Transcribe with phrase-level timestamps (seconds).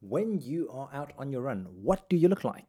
[0.00, 2.68] When you are out on your run, what do you look like?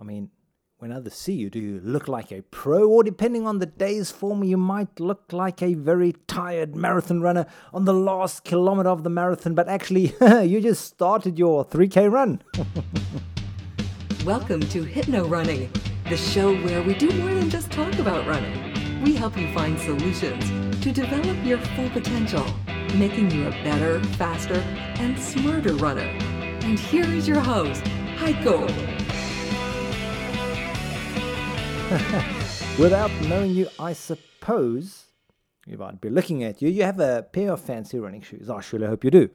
[0.00, 0.30] I mean,
[0.78, 2.88] when others see you, do you look like a pro?
[2.88, 7.44] Or depending on the day's form, you might look like a very tired marathon runner
[7.74, 12.42] on the last kilometer of the marathon, but actually, you just started your 3K run.
[14.24, 15.70] Welcome to Hypno Running,
[16.08, 19.02] the show where we do more than just talk about running.
[19.02, 20.48] We help you find solutions
[20.82, 22.46] to develop your full potential,
[22.94, 26.21] making you a better, faster, and smarter runner.
[26.64, 27.82] And here is your host,
[28.16, 28.68] Heiko.
[32.78, 35.06] Without knowing you, I suppose,
[35.66, 38.48] if I'd be looking at you, you have a pair of fancy running shoes.
[38.48, 39.28] I surely hope you do.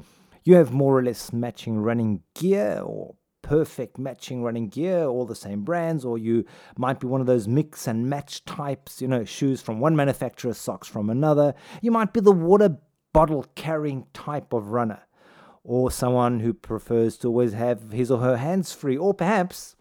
[0.45, 5.35] You have more or less matching running gear or perfect matching running gear, all the
[5.35, 6.45] same brands, or you
[6.77, 10.53] might be one of those mix and match types, you know, shoes from one manufacturer,
[10.53, 11.53] socks from another.
[11.81, 12.77] You might be the water
[13.11, 15.01] bottle carrying type of runner
[15.67, 19.75] or someone who prefers to always have his or her hands free, or perhaps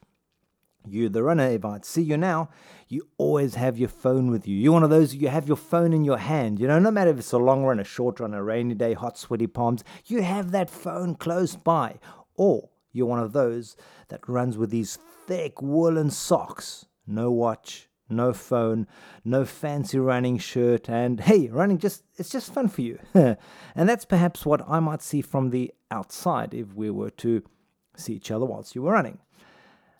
[0.84, 2.48] you, the runner, if I'd see you now,
[2.88, 4.56] you always have your phone with you.
[4.56, 6.58] You're one of those, you have your phone in your hand.
[6.58, 8.94] You know, no matter if it's a long run, a short run, a rainy day,
[8.94, 12.00] hot, sweaty palms, you have that phone close by.
[12.34, 13.76] Or you're one of those
[14.08, 18.86] that runs with these thick woolen socks, no watch, no phone,
[19.24, 22.98] no fancy running shirt, and hey, running just it's just fun for you.
[23.14, 23.36] and
[23.88, 27.42] that's perhaps what I might see from the outside if we were to
[27.96, 29.18] see each other whilst you were running.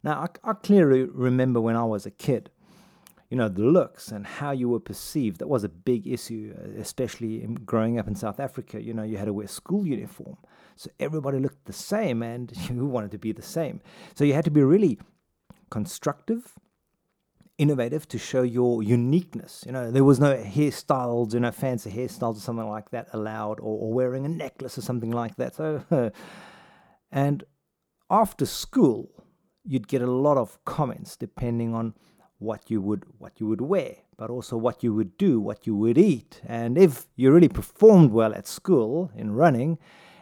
[0.03, 2.51] Now, I, I clearly remember when I was a kid,
[3.31, 5.39] you know, the looks and how you were perceived.
[5.39, 8.81] That was a big issue, uh, especially in growing up in South Africa.
[8.81, 10.37] You know, you had to wear school uniform.
[10.77, 13.81] So everybody looked the same and you wanted to be the same.
[14.15, 14.99] So you had to be really
[15.71, 16.55] constructive
[17.59, 19.65] innovative to show your uniqueness.
[19.67, 23.61] You know, there was no hairstyles, you know, fancy hairstyles or something like that allowed,
[23.61, 25.55] or, or wearing a necklace or something like that.
[25.55, 25.83] So,
[27.11, 27.45] and
[28.11, 29.11] after school,
[29.65, 31.95] you'd get a lot of comments depending on
[32.39, 35.75] what you would what you would wear, but also what you would do, what you
[35.75, 39.79] would eat, and if you really performed well at school in running,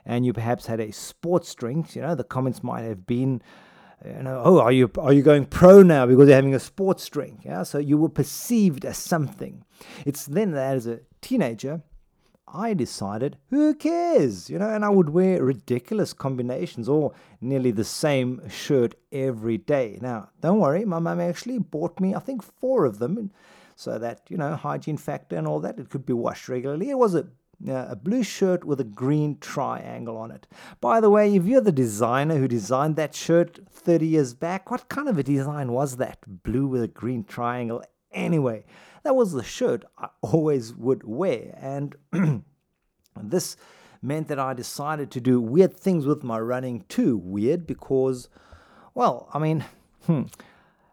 [0.06, 3.42] and you perhaps had a sports drink, you know, the comments might have been
[4.04, 7.09] you know, oh, are you are you going pro now because you're having a sports
[7.09, 7.41] drink?
[7.44, 9.65] Yeah, so you were perceived as something.
[10.04, 11.82] It's then that as a teenager,
[12.47, 14.48] I decided, who cares?
[14.48, 19.98] You know, and I would wear ridiculous combinations or nearly the same shirt every day.
[20.00, 23.32] Now, don't worry, my mum actually bought me, I think, four of them,
[23.75, 26.91] so that you know, hygiene factor and all that, it could be washed regularly.
[26.91, 27.26] It was a
[27.69, 30.47] uh, a blue shirt with a green triangle on it.
[30.81, 34.88] By the way, if you're the designer who designed that shirt 30 years back, what
[34.88, 36.19] kind of a design was that?
[36.26, 37.82] Blue with a green triangle.
[38.12, 38.65] Anyway,
[39.03, 41.59] that was the shirt I always would wear.
[41.60, 41.97] And
[43.22, 43.56] this
[44.03, 47.16] meant that I decided to do weird things with my running too.
[47.16, 48.28] Weird because,
[48.94, 49.65] well, I mean,
[50.06, 50.25] hmm,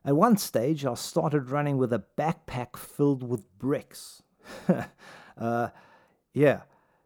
[0.06, 4.24] at one stage I started running with a backpack filled with bricks.
[5.38, 5.70] uh,
[6.34, 6.62] yeah.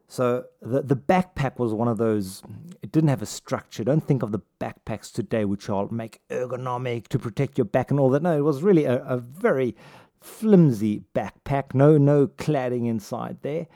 [0.08, 2.42] So the the backpack was one of those.
[2.82, 3.82] It didn't have a structure.
[3.82, 7.98] Don't think of the backpacks today, which are make ergonomic to protect your back and
[7.98, 8.22] all that.
[8.22, 9.74] No, it was really a, a very
[10.20, 11.74] flimsy backpack.
[11.74, 13.66] No no cladding inside there,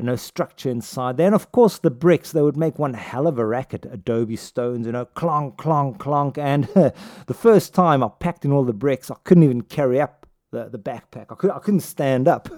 [0.00, 1.26] no structure inside there.
[1.26, 3.86] And of course, the bricks they would make one hell of a racket.
[3.88, 6.36] Adobe stones, you know, clonk clonk clonk.
[6.36, 6.64] And
[7.26, 10.15] the first time I packed in all the bricks, I couldn't even carry up
[10.50, 11.26] the, the backpack.
[11.30, 12.48] I, could, I couldn't stand up.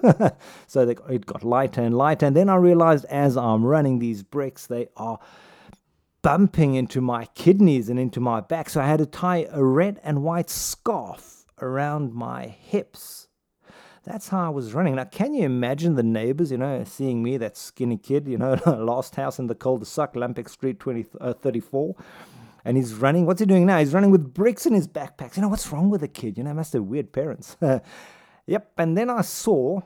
[0.67, 2.25] so they, it got lighter and lighter.
[2.25, 5.19] And then I realized as I'm running these bricks, they are
[6.21, 8.69] bumping into my kidneys and into my back.
[8.69, 13.27] So I had to tie a red and white scarf around my hips.
[14.05, 14.95] That's how I was running.
[14.95, 18.53] Now, can you imagine the neighbors, you know, seeing me, that skinny kid, you know,
[18.65, 21.95] last house in the cul-de-sac, Lampic Street 20, uh, 34,
[22.65, 23.25] and he's running.
[23.25, 23.79] What's he doing now?
[23.79, 25.35] He's running with bricks in his backpacks.
[25.35, 26.37] You know, what's wrong with the kid?
[26.37, 27.57] You know, must have weird parents.
[28.47, 28.71] yep.
[28.77, 29.81] And then I saw,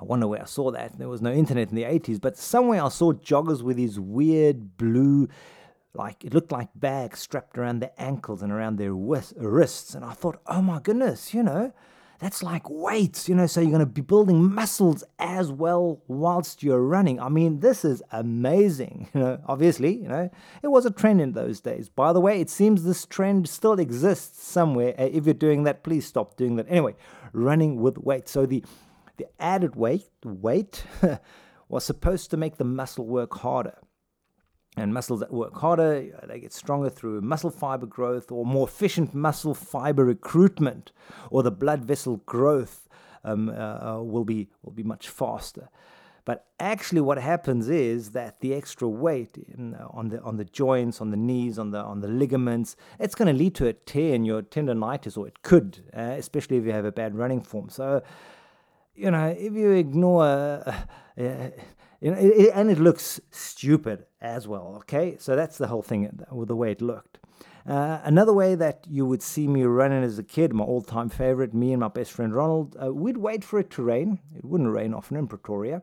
[0.00, 0.98] I wonder where I saw that.
[0.98, 4.76] There was no internet in the 80s, but somewhere I saw joggers with these weird
[4.76, 5.28] blue,
[5.94, 9.94] like it looked like bags strapped around their ankles and around their wrists.
[9.94, 11.72] And I thought, oh my goodness, you know,
[12.20, 16.62] that's like weights, you know, so you're going to be building muscles as well whilst
[16.62, 17.18] you're running.
[17.18, 20.30] I mean, this is amazing, you know, obviously, you know,
[20.62, 21.88] it was a trend in those days.
[21.88, 24.94] By the way, it seems this trend still exists somewhere.
[24.98, 26.66] Uh, if you're doing that, please stop doing that.
[26.68, 26.94] Anyway,
[27.32, 28.30] running with weights.
[28.30, 28.62] So the
[29.16, 30.84] the added weight weight
[31.68, 33.76] was supposed to make the muscle work harder.
[34.80, 35.92] And muscles that work harder,
[36.28, 40.92] they get stronger through muscle fiber growth or more efficient muscle fiber recruitment,
[41.30, 42.88] or the blood vessel growth
[43.22, 45.68] um, uh, uh, will be will be much faster.
[46.24, 51.00] But actually, what happens is that the extra weight in, on the on the joints,
[51.00, 54.14] on the knees, on the on the ligaments, it's going to lead to a tear
[54.14, 57.68] in your tendonitis, or it could, uh, especially if you have a bad running form.
[57.68, 58.02] So,
[58.94, 60.74] you know, if you ignore, uh,
[61.18, 61.50] uh,
[62.00, 64.74] it, it, and it looks stupid as well.
[64.78, 67.18] Okay, so that's the whole thing with the way it looked.
[67.66, 71.08] Uh, another way that you would see me running as a kid, my all time
[71.08, 74.18] favorite, me and my best friend Ronald, uh, we'd wait for it to rain.
[74.34, 75.82] It wouldn't rain often in Pretoria.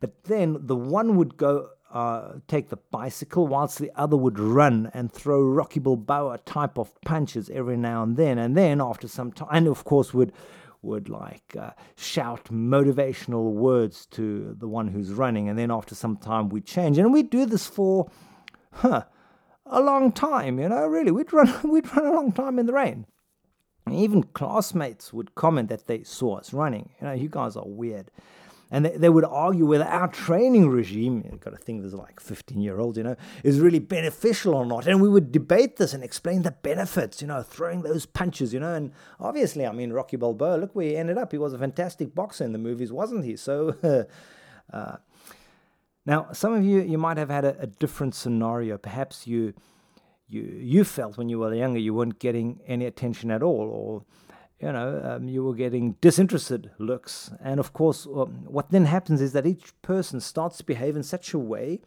[0.00, 4.90] But then the one would go uh, take the bicycle whilst the other would run
[4.92, 8.38] and throw Rocky Balboa type of punches every now and then.
[8.38, 10.32] And then after some time, and of course, would
[10.86, 15.48] would like uh, shout motivational words to the one who's running.
[15.48, 16.96] And then after some time, we'd change.
[16.98, 18.10] And we'd do this for,
[18.72, 19.04] huh,
[19.66, 21.10] a long time, you know, really.
[21.10, 23.06] We'd run, we'd run a long time in the rain.
[23.84, 26.90] And even classmates would comment that they saw us running.
[27.00, 28.10] You know, you guys are weird.
[28.70, 32.18] And they, they would argue whether our training regime, you've got to think there's like
[32.18, 34.86] 15 year olds, you know, is really beneficial or not.
[34.86, 38.58] And we would debate this and explain the benefits, you know, throwing those punches, you
[38.58, 38.74] know.
[38.74, 41.30] And obviously, I mean, Rocky Balboa, look where he ended up.
[41.30, 43.36] He was a fantastic boxer in the movies, wasn't he?
[43.36, 43.76] So,
[44.72, 44.96] uh,
[46.04, 48.78] now, some of you, you might have had a, a different scenario.
[48.78, 49.54] Perhaps you,
[50.28, 54.04] you, you felt when you were younger you weren't getting any attention at all, or
[54.60, 57.30] you know, um, you were getting disinterested looks.
[57.42, 61.02] And of course, um, what then happens is that each person starts to behave in
[61.02, 61.80] such a way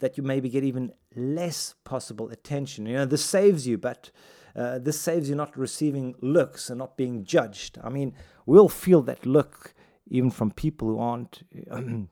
[0.00, 2.86] that you maybe get even less possible attention.
[2.86, 4.10] You know, this saves you, but
[4.56, 7.78] uh, this saves you not receiving looks and not being judged.
[7.82, 8.14] I mean,
[8.46, 9.74] we'll feel that look
[10.08, 11.42] even from people who aren't.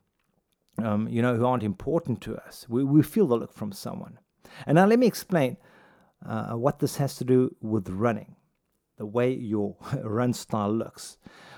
[0.79, 2.67] um, you know, who aren't important to us.
[2.69, 4.19] We, we feel the look from someone.
[4.65, 5.57] And now let me explain
[6.25, 8.35] uh, what this has to do with running,
[8.97, 11.17] the way your run style looks.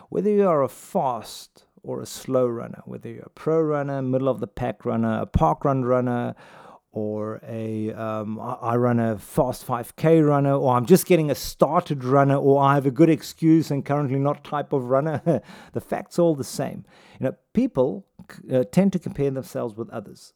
[0.10, 4.28] Whether you are a fast or a slow runner, whether you're a pro runner, middle
[4.28, 6.36] of the pack runner, a park run runner,
[6.92, 12.04] or a um, I run a fast 5k runner, or I'm just getting a started
[12.04, 15.22] runner, or I have a good excuse and currently not type of runner.
[15.74, 16.86] the fact's all the same.
[17.20, 18.08] You know, people
[18.52, 20.34] uh, tend to compare themselves with others,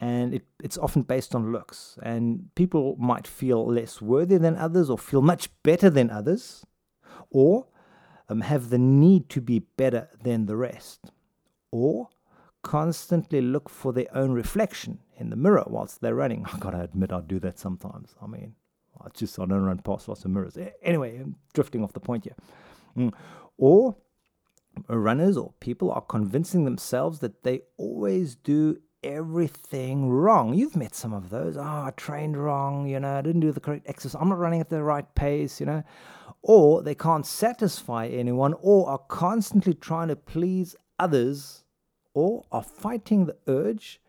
[0.00, 1.98] and it, it's often based on looks.
[2.02, 6.64] And people might feel less worthy than others, or feel much better than others,
[7.30, 7.66] or
[8.28, 11.10] um, have the need to be better than the rest,
[11.70, 12.08] or
[12.62, 16.46] constantly look for their own reflection in the mirror whilst they're running.
[16.52, 18.14] I gotta admit, I do that sometimes.
[18.22, 18.54] I mean,
[19.02, 20.56] I just I don't run past lots of mirrors.
[20.82, 22.36] Anyway, I'm drifting off the point here.
[22.96, 23.12] Mm.
[23.58, 23.96] Or
[24.88, 30.54] runners or people are convincing themselves that they always do everything wrong.
[30.54, 31.56] You've met some of those.
[31.56, 34.20] Oh, I trained wrong, you know, I didn't do the correct exercise.
[34.20, 35.82] I'm not running at the right pace, you know.
[36.42, 41.64] Or they can't satisfy anyone or are constantly trying to please others
[42.14, 44.00] or are fighting the urge,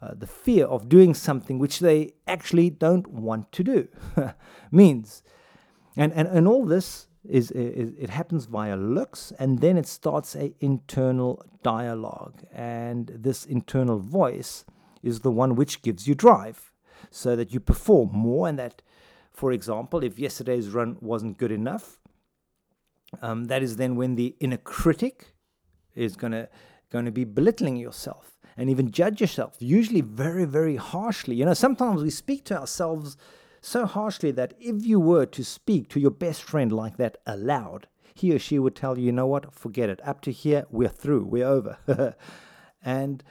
[0.00, 3.88] uh, the fear of doing something which they actually don't want to do.
[4.70, 5.22] Means,
[5.96, 10.34] and, and, and all this is, is, it happens via looks and then it starts
[10.34, 14.64] a internal dialogue and this internal voice
[15.02, 16.72] is the one which gives you drive
[17.10, 18.82] so that you perform more and that
[19.32, 21.98] for example if yesterday's run wasn't good enough
[23.22, 25.34] um, that is then when the inner critic
[25.94, 26.48] is going to
[26.90, 31.36] going to be belittling yourself and even judge yourself, usually very, very harshly.
[31.36, 33.16] You know, sometimes we speak to ourselves
[33.66, 37.88] so harshly that if you were to speak to your best friend like that aloud,
[38.14, 40.00] he or she would tell you, you know what, forget it.
[40.06, 41.76] Up to here, we're through, we're over.
[42.84, 43.24] and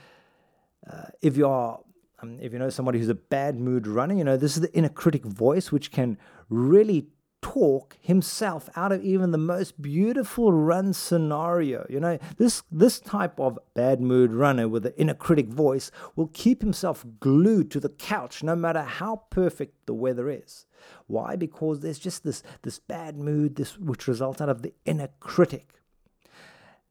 [0.88, 1.80] uh, if you are,
[2.20, 4.72] um, if you know somebody who's a bad mood runner, you know, this is the
[4.74, 6.18] inner critic voice which can
[6.50, 7.06] really
[7.52, 11.86] talk himself out of even the most beautiful run scenario.
[11.88, 16.30] You know, this this type of bad mood runner with an inner critic voice will
[16.32, 20.66] keep himself glued to the couch no matter how perfect the weather is.
[21.06, 21.36] Why?
[21.36, 25.74] Because there's just this this bad mood, this which results out of the inner critic.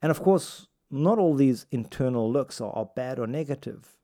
[0.01, 3.97] And of course, not all these internal looks are, are bad or negative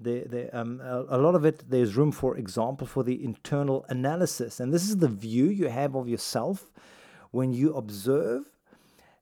[0.00, 3.84] the, the, um, a, a, lot of it, there's room, for example, for the internal
[3.88, 4.60] analysis.
[4.60, 6.70] And this is the view you have of yourself
[7.30, 8.44] when you observe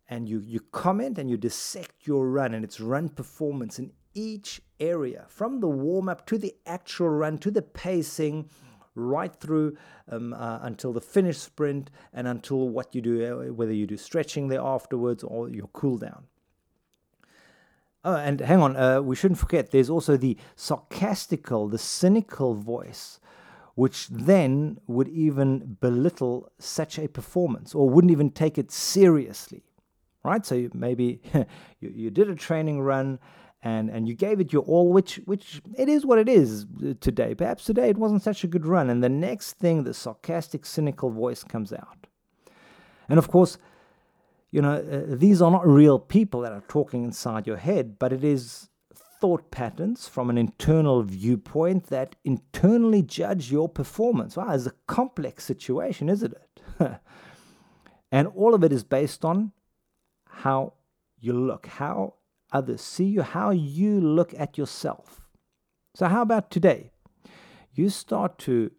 [0.09, 4.61] and you, you comment and you dissect your run and its run performance in each
[4.79, 8.49] area, from the warm up to the actual run to the pacing,
[8.95, 9.77] right through
[10.11, 13.97] um, uh, until the finish sprint and until what you do, uh, whether you do
[13.97, 16.25] stretching there afterwards or your cool down.
[18.05, 23.21] Oh, and hang on, uh, we shouldn't forget there's also the sarcastical, the cynical voice,
[23.75, 29.63] which then would even belittle such a performance or wouldn't even take it seriously,
[30.25, 30.45] right?
[30.45, 31.21] So maybe
[31.81, 33.21] you, you did a training run
[33.63, 36.67] and and you gave it your all, which which it is what it is
[37.01, 37.35] today.
[37.35, 41.11] Perhaps today it wasn't such a good run, and the next thing, the sarcastic, cynical
[41.11, 42.09] voice comes out,
[43.09, 43.59] and of course,
[44.53, 48.13] you know uh, these are not real people that are talking inside your head, but
[48.13, 48.69] it is
[49.21, 54.37] thought patterns from an internal viewpoint that internally judge your performance.
[54.37, 56.61] Wow, it's a complex situation, isn't it?
[58.13, 59.53] and all of it is based on
[60.29, 60.75] how
[61.21, 62.15] you look, how
[62.51, 65.21] others see you, how you look at yourself.
[65.95, 66.91] So how about today?
[67.75, 68.71] You start to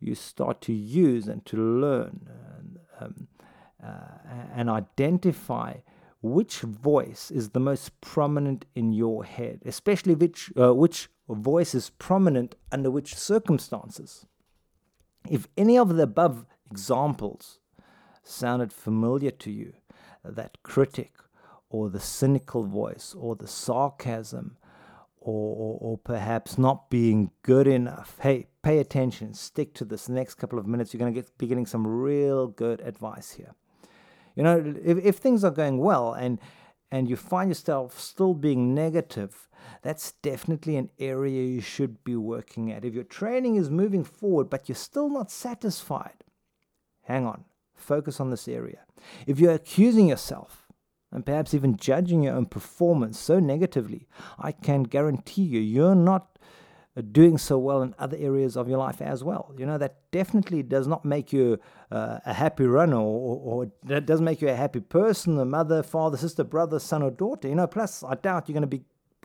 [0.00, 2.28] you start to use and to learn
[3.00, 3.28] um,
[3.82, 5.74] and identify
[6.22, 11.90] which voice is the most prominent in your head, especially which uh, which voice is
[11.90, 14.26] prominent under which circumstances.
[15.28, 17.58] If any of the above examples
[18.22, 19.74] sounded familiar to you,
[20.24, 21.12] that critic
[21.68, 24.56] or the cynical voice or the sarcasm
[25.18, 28.18] or, or, or, perhaps not being good enough.
[28.20, 30.92] Hey, pay attention, stick to this next couple of minutes.
[30.92, 33.54] You're going to be getting some real good advice here.
[34.34, 36.38] You know, if, if things are going well and
[36.90, 39.48] and you find yourself still being negative,
[39.80, 42.84] that's definitely an area you should be working at.
[42.84, 46.24] If your training is moving forward but you're still not satisfied,
[47.02, 48.80] hang on, focus on this area.
[49.26, 50.62] If you're accusing yourself,
[51.10, 54.06] and perhaps even judging your own performance so negatively,
[54.38, 56.38] I can guarantee you, you're not
[57.00, 59.54] doing so well in other areas of your life as well.
[59.56, 61.58] You know, that definitely does not make you
[61.90, 65.82] uh, a happy runner or, or, that doesn't make you a happy person, a mother,
[65.82, 67.48] father, sister, brother, son, or daughter.
[67.48, 68.84] You know, plus, I doubt you're going to be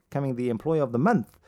[0.09, 1.39] becoming the employee of the month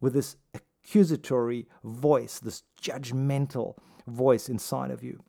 [0.00, 5.22] with this accusatory voice, this judgmental voice inside of you.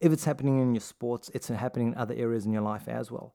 [0.00, 3.12] If it's happening in your sports, it's happening in other areas in your life as
[3.12, 3.34] well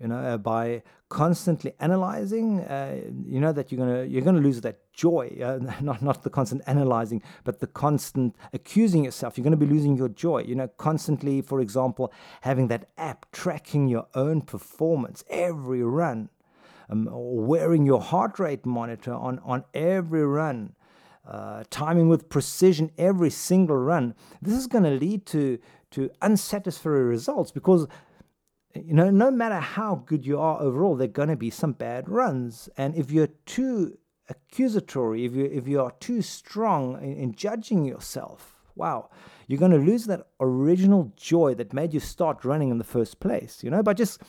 [0.00, 4.60] you know uh, by constantly analyzing uh, you know that you're gonna you're gonna lose
[4.60, 9.36] that joy uh, not not the constant analyzing but the constant accusing yourself.
[9.36, 12.12] You're gonna be losing your joy you know constantly for example
[12.42, 16.28] having that app tracking your own performance every run
[16.90, 20.74] um, or wearing your heart rate monitor on on every run
[21.26, 24.14] uh, timing with precision every single run.
[24.40, 25.58] This is going to lead to
[25.92, 27.86] to unsatisfactory results because
[28.84, 31.72] you know, no matter how good you are overall, there are going to be some
[31.72, 32.68] bad runs.
[32.76, 37.84] And if you're too accusatory, if you if you are too strong in, in judging
[37.84, 39.10] yourself, wow,
[39.46, 43.20] you're going to lose that original joy that made you start running in the first
[43.20, 43.62] place.
[43.62, 44.20] You know, by just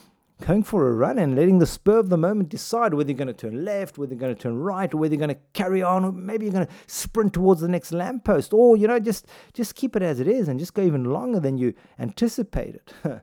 [0.46, 3.26] going for a run and letting the spur of the moment decide whether you're going
[3.26, 6.04] to turn left, whether you're going to turn right, whether you're going to carry on,
[6.04, 9.74] or maybe you're going to sprint towards the next lamppost, or you know, just just
[9.74, 12.92] keep it as it is and just go even longer than you anticipated.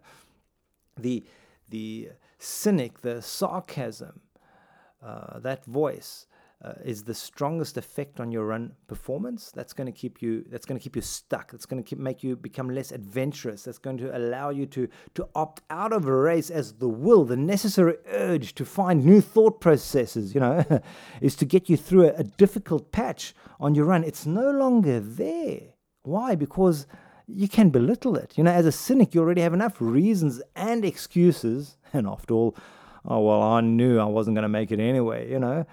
[0.98, 1.26] the
[1.70, 4.22] the cynic, the sarcasm,
[5.04, 6.28] uh, that voice
[6.64, 9.52] uh, is the strongest effect on your run performance.
[9.52, 10.46] That's going to keep you.
[10.50, 11.52] That's going to keep you stuck.
[11.52, 13.64] That's going to make you become less adventurous.
[13.64, 17.26] That's going to allow you to to opt out of a race as the will,
[17.26, 20.34] the necessary urge to find new thought processes.
[20.34, 20.82] You know,
[21.22, 24.04] is to get you through a, a difficult patch on your run.
[24.04, 25.62] It's no longer there.
[26.04, 26.36] Why?
[26.36, 26.88] Because
[27.28, 28.38] you can belittle it.
[28.38, 31.78] You know, as a cynic, you already have enough reasons and excuses.
[31.94, 32.58] And after all,
[33.06, 35.66] oh, well, I knew I wasn't going to make it anyway, you know,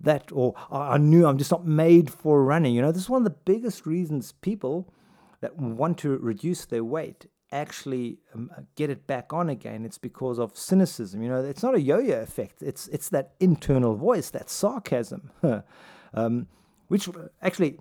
[0.00, 2.74] that, or I knew I'm just not made for running.
[2.74, 4.92] You know, this is one of the biggest reasons people
[5.40, 9.84] that want to reduce their weight actually um, get it back on again.
[9.84, 11.22] It's because of cynicism.
[11.22, 15.30] You know, it's not a yo yo effect, it's, it's that internal voice, that sarcasm,
[16.14, 16.46] um,
[16.88, 17.08] which
[17.42, 17.78] actually.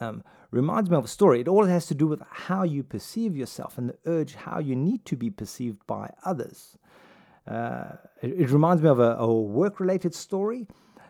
[0.00, 1.40] Um, reminds me of a story.
[1.40, 4.76] It all has to do with how you perceive yourself and the urge how you
[4.76, 6.78] need to be perceived by others.
[7.46, 10.66] Uh, it, it, reminds me of a, a work-related story.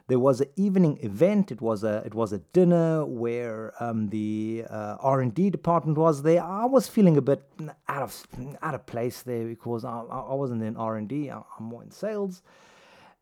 [0.06, 1.52] There was an evening event.
[1.52, 5.98] It was a it was a dinner where um, the uh, R and D department
[5.98, 6.42] was there.
[6.42, 7.42] I was feeling a bit
[7.88, 8.26] out of
[8.62, 11.28] out of place there because I, I wasn't in R and D.
[11.28, 12.42] I'm more in sales.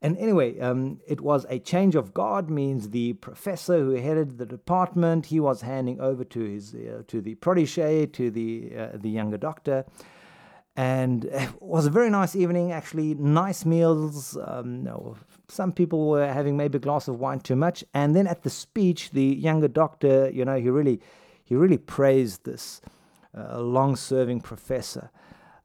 [0.03, 4.45] And anyway, um, it was a change of guard, means the professor who headed the
[4.45, 9.09] department, he was handing over to his uh, to the protege, to the uh, the
[9.09, 9.87] younger doctor,
[10.77, 12.73] and it was a very nice evening.
[12.73, 14.37] Actually, nice meals.
[14.45, 15.17] Um, no,
[15.49, 18.51] some people were having maybe a glass of wine too much, and then at the
[18.51, 21.01] speech, the younger doctor, you know, he really
[21.43, 22.83] he really praised this
[23.35, 25.11] uh, long-serving professor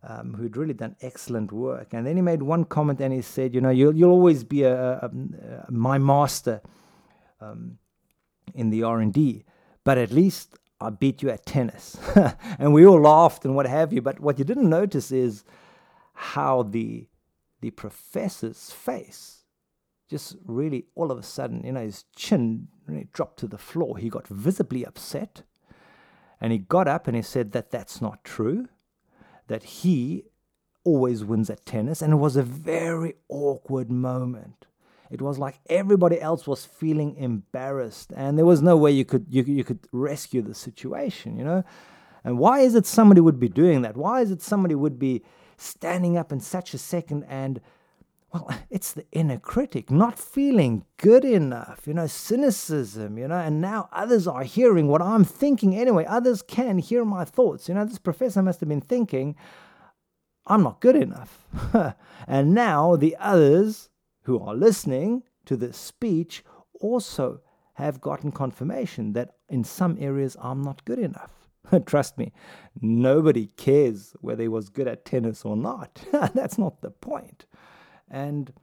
[0.04, 1.94] um, who'd really done excellent work.
[1.94, 4.64] And then he made one comment and he said, You know, you'll, you'll always be
[4.64, 5.12] a, a,
[5.68, 6.62] a my master
[7.40, 7.78] um,
[8.54, 9.44] in the R&D,
[9.84, 11.98] but at least I beat you at tennis.
[12.60, 14.02] and we all laughed and what have you.
[14.02, 15.44] But what you didn't notice is
[16.14, 17.08] how the,
[17.62, 19.42] the professor's face
[20.12, 23.98] just really all of a sudden, you know, his chin really dropped to the floor.
[23.98, 25.44] He got visibly upset.
[26.42, 28.68] And he got up and he said that that's not true,
[29.52, 30.24] that he
[30.86, 32.02] always wins at tennis.
[32.02, 34.66] And it was a very awkward moment.
[35.12, 39.26] It was like everybody else was feeling embarrassed, and there was no way you could
[39.30, 41.66] you, you could rescue the situation, you know.
[42.24, 43.98] And why is it somebody would be doing that?
[43.98, 45.22] Why is it somebody would be
[45.58, 47.60] standing up in such a second and
[48.34, 53.62] well, it's the inner critic not feeling good enough, you know, cynicism, you know, and
[53.62, 56.06] now others are hearing what I'm thinking anyway.
[56.06, 57.68] Others can hear my thoughts.
[57.68, 59.36] You know, this professor must have been thinking,
[60.48, 61.46] I'm not good enough.
[62.28, 63.90] and now the others
[64.24, 66.44] who are listening to this speech
[66.80, 67.42] also
[67.74, 71.32] have gotten confirmation that in some areas I'm not good enough.
[71.86, 72.32] Trust me,
[72.82, 76.04] nobody cares whether he was good at tennis or not.
[76.34, 77.46] That's not the point.
[78.12, 78.54] And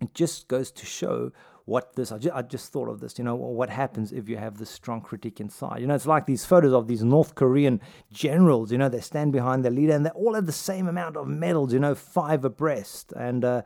[0.00, 1.30] it just goes to show
[1.64, 4.36] what this, I just, I just, thought of this, you know, what happens if you
[4.36, 5.80] have this strong critique inside.
[5.80, 7.80] You know, it's like these photos of these North Korean
[8.12, 11.16] generals, you know, they stand behind their leader and they all have the same amount
[11.16, 13.12] of medals, you know, five abreast.
[13.16, 13.62] And, uh,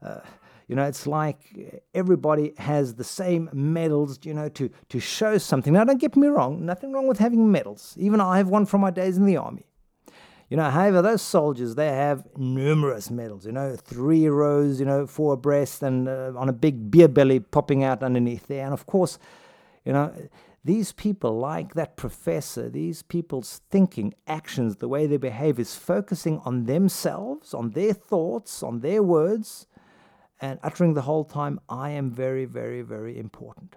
[0.00, 0.20] uh,
[0.68, 5.72] you know, it's like everybody has the same medals, you know, to, to show something.
[5.72, 7.96] Now, don't get me wrong, nothing wrong with having medals.
[7.98, 9.66] Even I have one from my days in the army.
[10.54, 15.04] You know, however, those soldiers, they have numerous medals, you know, three rows, you know,
[15.04, 18.64] four abreast and uh, on a big beer belly popping out underneath there.
[18.64, 19.18] And of course,
[19.84, 20.14] you know,
[20.62, 26.38] these people, like that professor, these people's thinking, actions, the way they behave is focusing
[26.44, 29.66] on themselves, on their thoughts, on their words,
[30.40, 33.74] and uttering the whole time, I am very, very, very important.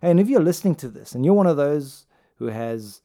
[0.00, 3.02] And if you're listening to this and you're one of those who has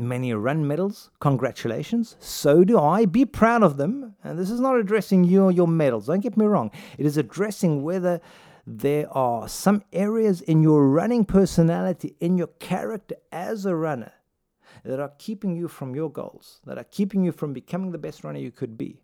[0.00, 2.16] many run medals, congratulations.
[2.18, 3.04] So do I.
[3.06, 4.14] Be proud of them.
[4.24, 6.70] And this is not addressing you or your medals, don't get me wrong.
[6.98, 8.20] It is addressing whether
[8.66, 14.12] there are some areas in your running personality, in your character as a runner,
[14.84, 18.22] that are keeping you from your goals, that are keeping you from becoming the best
[18.24, 19.00] runner you could be.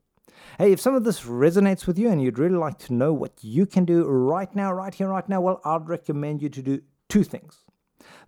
[0.59, 3.32] Hey, if some of this resonates with you and you'd really like to know what
[3.42, 6.82] you can do right now, right here, right now, well, I'd recommend you to do
[7.09, 7.64] two things.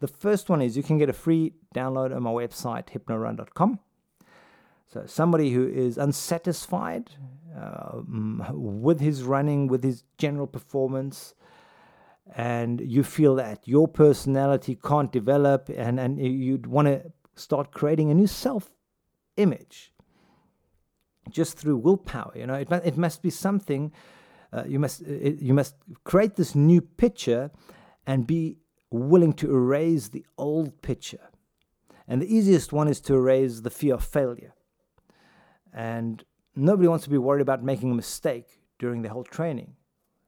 [0.00, 3.80] The first one is you can get a free download on my website, hypnorun.com.
[4.90, 7.10] So, somebody who is unsatisfied
[7.54, 8.00] uh,
[8.52, 11.34] with his running, with his general performance,
[12.34, 18.10] and you feel that your personality can't develop, and, and you'd want to start creating
[18.10, 18.70] a new self
[19.36, 19.92] image
[21.30, 22.32] just through willpower.
[22.34, 23.92] You know, it, it must be something.
[24.52, 27.50] Uh, you must it, you must create this new picture,
[28.06, 28.58] and be
[28.90, 31.30] willing to erase the old picture.
[32.06, 34.54] And the easiest one is to erase the fear of failure.
[35.72, 36.24] And
[36.56, 39.74] nobody wants to be worried about making a mistake during the whole training,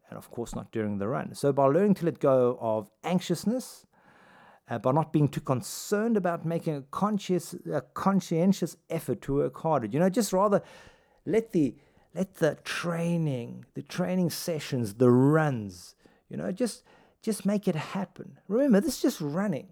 [0.09, 1.35] and of course not during the run.
[1.35, 3.87] So by learning to let go of anxiousness.
[4.69, 9.59] Uh, by not being too concerned about making a conscious, a conscientious effort to work
[9.59, 9.89] harder.
[9.89, 10.63] You know, just rather
[11.27, 11.75] let the
[12.15, 15.97] let the training, the training sessions, the runs,
[16.29, 16.85] you know, just
[17.23, 18.39] just make it happen.
[18.49, 19.69] Remember, this is just running.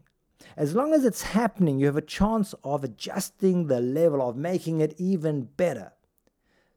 [0.57, 4.81] As long as it's happening, you have a chance of adjusting the level, of making
[4.81, 5.93] it even better.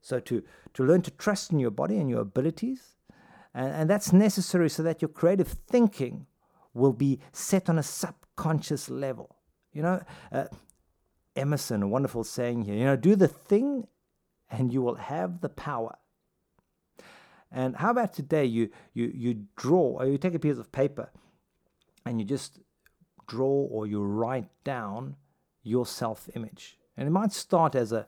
[0.01, 2.95] So to, to learn to trust in your body and your abilities,
[3.53, 6.25] and, and that's necessary so that your creative thinking
[6.73, 9.36] will be set on a subconscious level.
[9.73, 10.45] You know, uh,
[11.36, 13.88] Emerson, a wonderful saying here, you know, do the thing
[14.49, 15.97] and you will have the power.
[17.51, 21.09] And how about today you you you draw or you take a piece of paper
[22.05, 22.59] and you just
[23.27, 25.15] draw or you write down
[25.63, 26.77] your self-image.
[26.97, 28.07] And it might start as a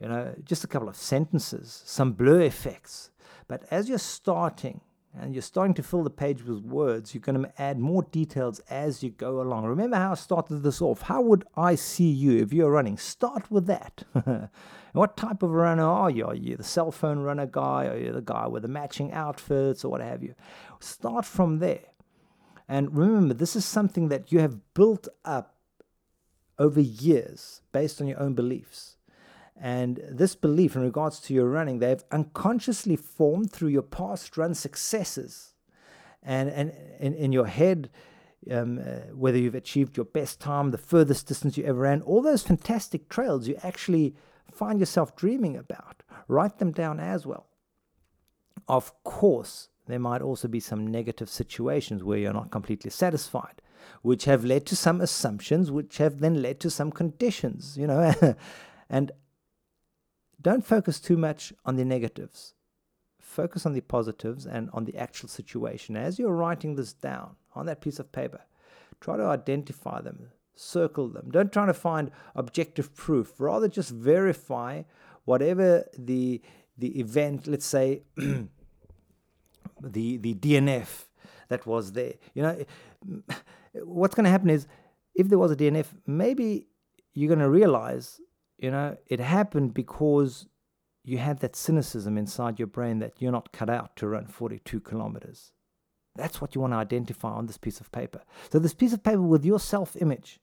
[0.00, 3.10] you know just a couple of sentences, some blur effects.
[3.48, 4.80] But as you're starting
[5.18, 8.60] and you're starting to fill the page with words, you're going to add more details
[8.68, 9.64] as you go along.
[9.64, 11.02] Remember how I started this off?
[11.02, 12.98] How would I see you if you're running?
[12.98, 14.04] Start with that.
[14.92, 16.26] what type of runner are you?
[16.26, 17.86] Are you the cell phone runner guy?
[17.86, 20.34] Are you the guy with the matching outfits or what have you?
[20.80, 21.84] Start from there.
[22.68, 25.56] And remember, this is something that you have built up
[26.58, 28.95] over years based on your own beliefs.
[29.58, 34.54] And this belief in regards to your running, they've unconsciously formed through your past run
[34.54, 35.54] successes.
[36.22, 37.90] And, and in, in your head,
[38.50, 42.20] um, uh, whether you've achieved your best time, the furthest distance you ever ran, all
[42.20, 44.14] those fantastic trails you actually
[44.52, 47.46] find yourself dreaming about, write them down as well.
[48.68, 53.62] Of course, there might also be some negative situations where you're not completely satisfied,
[54.02, 58.12] which have led to some assumptions, which have then led to some conditions, you know.
[58.90, 59.12] and
[60.46, 62.54] don't focus too much on the negatives.
[63.18, 65.96] focus on the positives and on the actual situation.
[65.96, 68.42] As you're writing this down on that piece of paper,
[69.00, 71.30] try to identify them, circle them.
[71.32, 73.28] Don't try to find objective proof.
[73.40, 74.84] Rather, just verify
[75.24, 76.40] whatever the
[76.78, 77.48] the event.
[77.48, 78.48] Let's say the
[80.26, 80.90] the DNF
[81.48, 82.14] that was there.
[82.34, 82.64] You know,
[83.82, 84.68] what's going to happen is
[85.16, 86.68] if there was a DNF, maybe
[87.14, 88.20] you're going to realize,
[88.58, 90.46] you know, it happened because
[91.04, 94.80] you had that cynicism inside your brain that you're not cut out to run 42
[94.80, 95.52] kilometers.
[96.16, 98.22] That's what you want to identify on this piece of paper.
[98.50, 100.40] So, this piece of paper with your self image,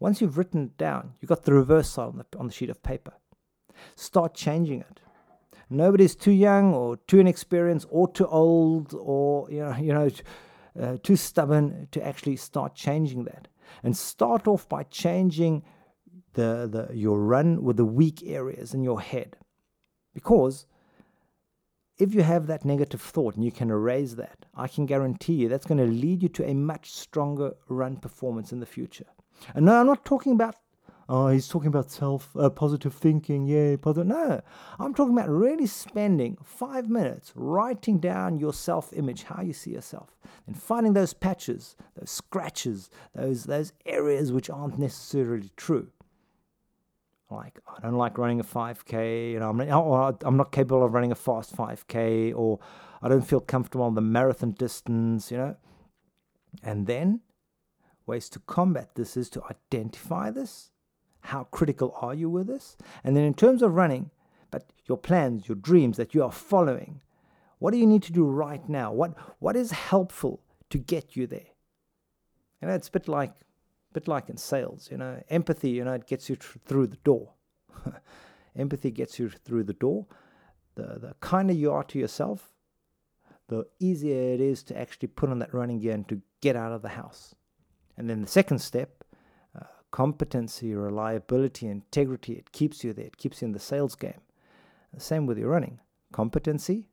[0.00, 2.70] once you've written it down, you've got the reverse side on the, on the sheet
[2.70, 3.14] of paper.
[3.94, 5.00] Start changing it.
[5.70, 10.10] Nobody's too young or too inexperienced or too old or you know, you know
[10.80, 13.48] uh, too stubborn to actually start changing that.
[13.82, 15.62] And start off by changing
[16.36, 19.36] the, the, your run with the weak areas in your head.
[20.14, 20.66] Because
[21.98, 25.48] if you have that negative thought and you can erase that, I can guarantee you
[25.48, 29.06] that's going to lead you to a much stronger run performance in the future.
[29.54, 30.56] And no, I'm not talking about
[31.08, 34.08] oh, he's talking about self uh, positive thinking, yeah, positive.
[34.08, 34.40] No,
[34.78, 39.72] I'm talking about really spending five minutes writing down your self image, how you see
[39.72, 45.88] yourself, and finding those patches, those scratches, those those areas which aren't necessarily true.
[47.30, 50.84] Like I don't like running a 5k, you know, I'm not, oh, I'm not capable
[50.84, 52.60] of running a fast 5k, or
[53.02, 55.56] I don't feel comfortable on the marathon distance, you know.
[56.62, 57.20] And then
[58.06, 60.70] ways to combat this is to identify this
[61.26, 62.76] how critical are you with this?
[63.02, 64.10] And then in terms of running,
[64.50, 67.00] but your plans, your dreams that you are following,
[67.58, 68.92] what do you need to do right now?
[68.92, 71.50] What what is helpful to get you there?
[72.60, 73.32] You know, it's a bit like
[73.96, 76.98] bit like in sales, you know, empathy, you know, it gets you tr- through the
[76.98, 77.32] door.
[78.56, 80.06] empathy gets you through the door.
[80.74, 82.52] The the kinder you are to yourself,
[83.48, 86.72] the easier it is to actually put on that running gear and to get out
[86.72, 87.34] of the house.
[87.96, 89.02] And then the second step
[89.58, 92.34] uh, competency, reliability, integrity.
[92.34, 93.06] It keeps you there.
[93.06, 94.20] It keeps you in the sales game.
[94.92, 95.80] The same with your running.
[96.12, 96.84] Competency,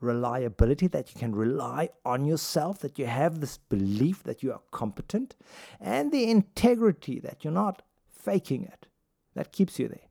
[0.00, 4.60] reliability, that you can rely on yourself, that you have this belief that you are
[4.70, 5.34] competent,
[5.80, 8.86] and the integrity that you're not faking it.
[9.34, 10.08] That keeps you there.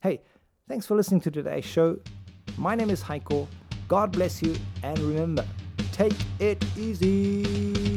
[0.00, 0.22] Hey,
[0.68, 1.98] thanks for listening to today's show.
[2.56, 3.46] My name is Heiko.
[3.88, 5.44] God bless you, and remember,
[5.92, 7.89] take it easy.